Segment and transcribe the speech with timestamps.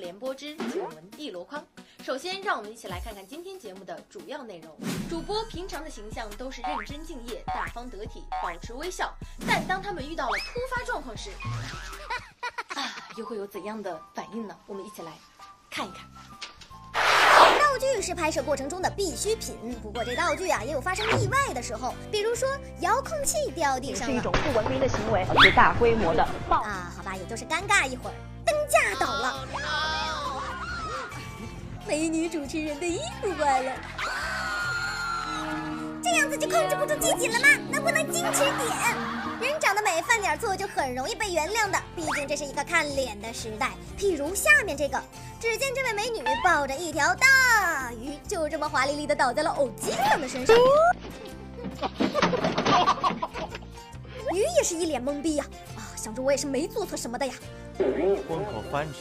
[0.00, 1.64] 联播之见闻一箩筐。
[2.02, 4.76] 首先，让我们一起来看看今天节目的主要内容。
[5.08, 9.12] 主播平常的形象都是认真敬业、大方得体、保持微笑，
[9.46, 11.30] 但当他们遇到了突发状况时，
[12.74, 14.56] 啊，又会有怎样的反应呢？
[14.66, 15.12] 我们一起来
[15.70, 16.06] 看一看。
[17.58, 22.48] 道具是拍摄过程中的必需品，不过这道具啊也有发生意外的时候，比如说
[22.80, 28.33] 遥控器掉地上了，是一种不文明的行为，是大规模的爆啊，好吧，也就是尴尬一会儿，灯
[28.68, 29.48] 架倒了，
[31.86, 33.72] 美女主持人的衣服坏了，
[36.02, 37.46] 这样子就控制不住自己了吗？
[37.70, 38.96] 能不能矜持点？
[39.40, 43.72] 人长得美，犯点错就很容易被原谅的，毕竟这是一个看脸的时代。
[43.98, 45.02] 譬如下面这个，
[45.40, 50.56] 只见这位美女抱着一条大鱼，就这么华丽丽的倒在了偶机上的身上。
[54.32, 55.44] 鱼也是一脸懵逼呀，
[55.76, 57.34] 啊，想着我也是没做错什么的呀。
[58.27, 58.99] 混口饭吃，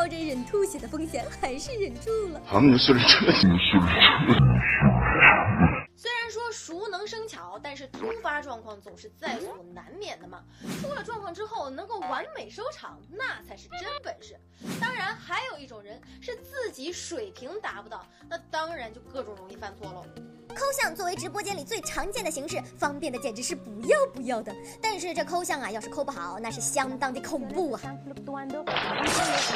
[0.00, 2.40] 冒着忍吐血的风险，还是忍住了。
[5.94, 10.42] 虽然说熟能生巧，但是突发状况总是在所难免的嘛。
[10.80, 14.40] 出了状况之后能够完美收场，那才是真本事。
[14.80, 20.02] 当然，还有一种人是自己水平达不到，那当然就各种容易犯错喽。
[20.50, 24.54] 抠像作为直播间里最常见的形式，方便的简直是不要不要的。
[24.80, 27.80] 但是这抠像啊，要是抠不好，那是相当的恐怖啊！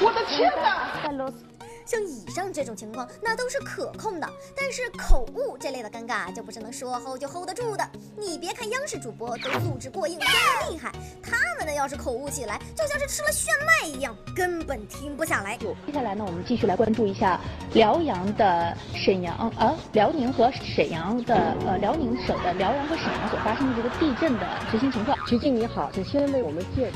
[0.00, 1.00] 我的天哪！
[1.86, 4.28] 像以上这种情况，那都是可控的。
[4.56, 7.88] 但是口误这类的尴尬，就不是能说 hold 就 hold 得住的。
[8.16, 10.90] 你别看央视主播都素质过硬，专业厉害，
[11.22, 15.58] 他们呢要是口误起来，就像是吃了炫迈一样，根本停不下来。
[15.58, 17.38] 接下来呢，我们继续来关注一下
[17.72, 25.16] 辽阳的沈阳啊，辽宁和沈阳的呃，辽宁省的辽阳和沈阳所发生的这个地震的最新情况。
[25.28, 26.90] 徐静你好，请先为我们介。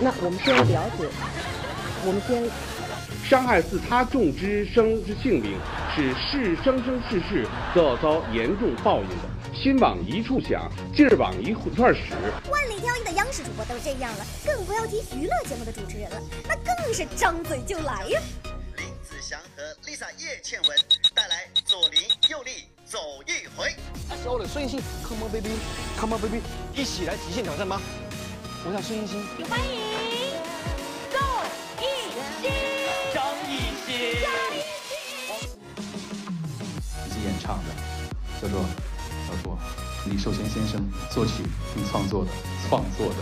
[0.00, 1.06] 那我们先了解，
[2.06, 2.87] 我们先。
[3.28, 5.54] 伤害自他众之生之性命，
[5.94, 9.54] 是是生生世世都要遭严重报应的。
[9.54, 10.66] 心往一处想，
[10.96, 12.14] 劲儿往一块使。
[12.50, 18.18] 万里挑一的央视主播都这样了，更不要提娱乐节目的主持人了，那更是张嘴就来呀。
[18.78, 20.78] 林子祥和 Lisa 叶倩文
[21.14, 22.00] 带来左邻
[22.30, 23.74] 右里走一回。
[24.24, 26.40] 收了孙艺兴，Come on baby，Come on baby，
[26.74, 27.78] 一起来极限挑战吧？
[28.66, 29.87] 我叫孙艺兴，欢迎
[37.48, 37.70] 唱的，
[38.42, 38.60] 叫做
[39.26, 39.58] 叫做
[40.04, 41.44] 李寿全先生作曲
[41.74, 42.30] 并创作的
[42.68, 43.16] 创作的，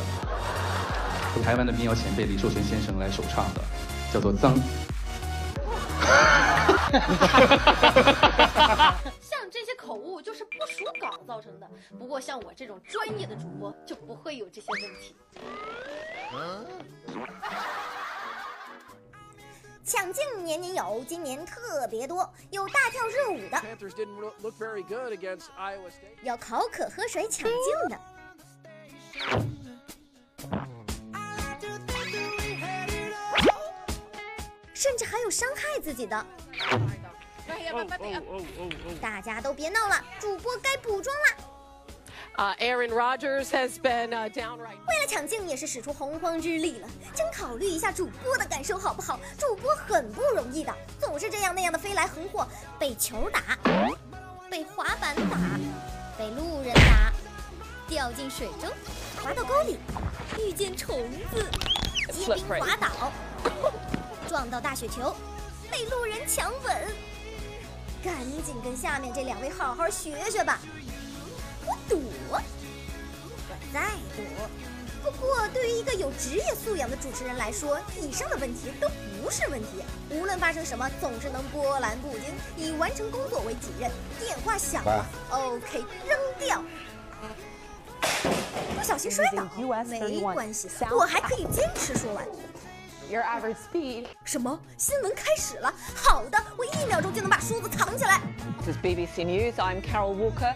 [1.37, 3.61] 由台湾的民谣前辈李寿全先生来首唱的，
[4.13, 4.53] 叫做《脏》。
[9.21, 15.15] 像这些口误就是不熟稿造成的，不过像我这种专业的主播就不会有这些问题。
[19.87, 23.63] 抢镜年年有，今年特别多，有大跳热舞的，
[26.23, 27.57] 有口渴喝水抢镜
[27.89, 27.97] 的，
[34.75, 36.27] 甚至还有伤害自己的。
[39.01, 41.56] 大家都别闹了，主播该补妆了。
[42.39, 44.77] Uh, Aaron Rogers has been uh, downright.
[44.87, 49.19] 为了抢镜也是使出洪荒之力了，请考虑一下主播的感受好不好？
[49.39, 52.47] 主播很不容易的，总是这样那样的飞来横祸，
[52.79, 53.41] 被球打，
[54.51, 55.39] 被滑板打，
[56.19, 57.11] 被路人打，
[57.89, 58.71] 掉进水中，
[59.23, 59.79] 滑到沟里，
[60.39, 61.43] 遇见虫子，
[62.13, 63.11] 结冰滑倒，
[64.29, 65.17] 撞到大雪球，
[65.71, 66.95] 被路人强吻，
[68.05, 70.61] 赶紧跟下面这两位好好学学吧。
[71.69, 72.06] 我赌，
[73.77, 73.83] 再
[74.17, 74.25] 多。
[75.05, 78.89] 不过，对于一个有职业素养的主持人来说，以上的问题都
[79.23, 79.85] 不是问题。
[80.09, 82.23] 无论发生什么，总是能波澜不惊，
[82.57, 83.91] 以完成工作为己任。
[84.19, 86.63] 电话响了，OK，扔掉。
[88.01, 89.45] 不小心摔倒，
[89.85, 92.27] 没关系， 我还可以坚持说完。
[93.11, 94.07] Your average speed。
[94.25, 94.59] 什么？
[94.79, 95.73] 新闻开始了？
[95.95, 98.23] 好的，我一秒钟就能把梳子藏起来。
[98.65, 99.55] This is BBC News.
[99.57, 100.55] I'm Carol Walker.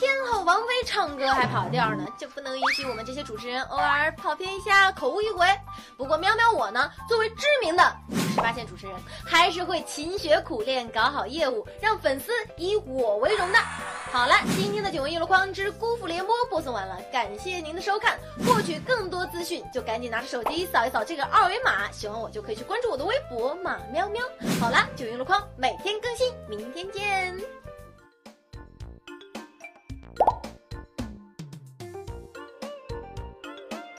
[0.00, 5.46] 天后王菲唱歌还跑调呢，就不能允许我们这些主持人偶尔跑偏一下，口误一回？
[5.98, 7.94] 不过喵喵我呢，作为知名的
[8.34, 13.58] 十八线主持人还是会勤学苦练，搞好业务，让粉丝以我为荣的。
[14.10, 18.18] 好了，今天的九文一箩筐之姑父联播播送完了，感谢您的收看。
[18.46, 24.22] 获取更多资讯，就赶紧拿着手机扫一扫这个二维码，喜欢我就可以去关注我的微博马喵喵。
[24.58, 27.59] 好了，九云箩筐每天更新，明天见。